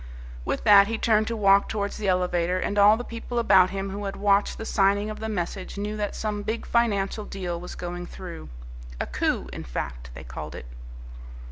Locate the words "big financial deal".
6.41-7.61